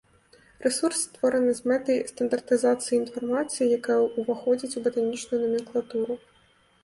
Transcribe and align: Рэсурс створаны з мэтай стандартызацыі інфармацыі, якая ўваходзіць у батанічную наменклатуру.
Рэсурс 0.65 1.01
створаны 1.07 1.51
з 1.59 1.71
мэтай 1.71 1.97
стандартызацыі 2.11 2.97
інфармацыі, 3.01 3.67
якая 3.81 3.97
ўваходзіць 4.21 4.75
у 4.81 4.83
батанічную 4.87 5.37
наменклатуру. 5.45 6.13